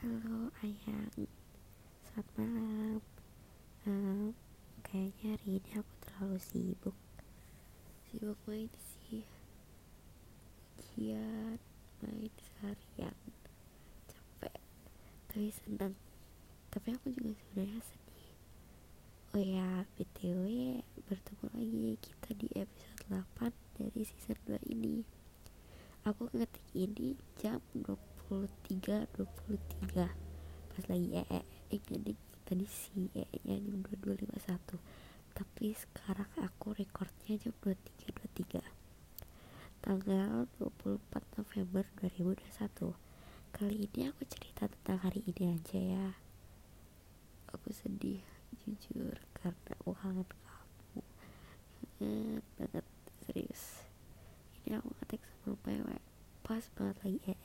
[0.00, 1.28] Halo Ayang.
[2.08, 3.04] Selamat malam.
[3.84, 4.32] Um,
[4.80, 6.96] Kayaknya hari ini aku terlalu sibuk.
[8.08, 9.28] Sibuk main sih.
[10.80, 11.60] Ujian
[12.00, 13.12] Main seharian.
[14.08, 14.56] Capek.
[15.28, 15.92] Tapi senang.
[16.72, 18.32] Tapi aku juga sebenarnya sedih.
[19.36, 20.80] Oh ya BTW
[21.12, 23.04] Bertemu lagi kita di episode
[23.36, 25.04] 8 Dari season 2 ini.
[26.08, 28.00] Aku ngetik ini jam 20
[28.30, 30.06] 23 23
[30.70, 31.42] pas lagi ee
[31.74, 31.82] eh,
[32.46, 34.78] tadi si ee nya jam 2251
[35.34, 38.62] tapi sekarang aku recordnya jam 23 23
[39.82, 41.02] tanggal 24
[41.34, 43.10] November 2021
[43.50, 46.08] kali ini aku cerita tentang hari ini aja ya.
[47.50, 48.22] Aku sedih
[48.62, 51.02] jujur karena aku kangen kamu.
[51.98, 52.86] Kangen banget
[53.26, 53.82] serius.
[54.62, 55.88] Ini aku ngetik sebelum PW
[56.46, 57.39] pas banget lagi ee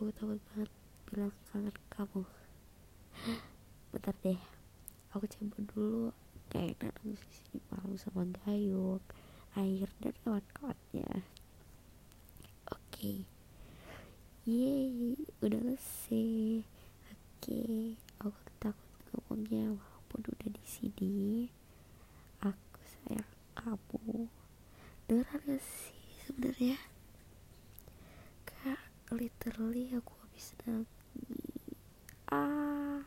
[0.00, 0.70] aku takut banget
[1.12, 2.24] bilang kangen kamu.
[3.92, 4.40] Bentar deh.
[5.12, 6.08] Aku cabut dulu.
[6.48, 9.04] Kayak nangis di sini malu sama gayung
[9.60, 11.20] air dan kawan-kawannya.
[12.72, 12.80] Oke.
[12.88, 13.18] Okay.
[14.48, 16.64] yeay udah selesai.
[16.64, 17.80] Oke okay.
[18.24, 21.52] aku takut ngomongnya walaupun udah di sini.
[22.40, 24.32] Aku sayang kamu.
[25.04, 26.80] Dengar gak sih sebenarnya
[29.14, 30.90] literally aku habis nangis.
[32.30, 33.02] Ah.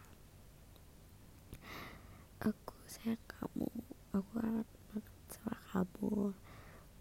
[2.43, 3.71] Aku sayang kamu.
[4.11, 6.35] Aku kangen banget sama kamu.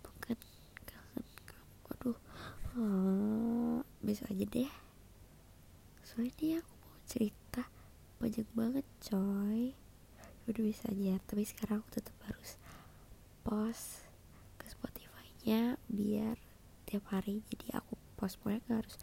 [0.06, 0.39] Bukan
[0.86, 1.77] kangen kamu.
[1.98, 2.19] Aduh.
[2.78, 4.73] Ah, besok aja deh.
[6.06, 7.62] Soalnya aku mau cerita.
[8.23, 9.75] Banyak banget coy.
[10.47, 12.58] Udah bisa aja tapi sekarang aku tetap harus
[13.47, 14.06] post
[14.58, 16.39] ke Spotify nya biar
[16.86, 18.95] tiap hari jadi aku post gak harus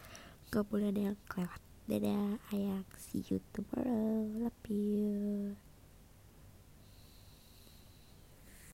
[0.48, 1.60] gak boleh ada yang kelewat.
[1.92, 5.49] Dadah ayang see you tomorrow love you